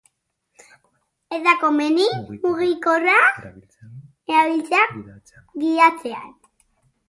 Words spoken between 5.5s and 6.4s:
gidatzean